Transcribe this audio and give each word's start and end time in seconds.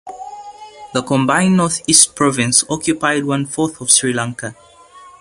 The 0.95 1.03
combined 1.03 1.57
North-East 1.57 2.15
Province 2.15 2.63
occupied 2.71 3.23
one 3.25 3.45
fourth 3.45 3.79
of 3.81 3.91
Sri 3.91 4.13
Lanka. 4.13 4.55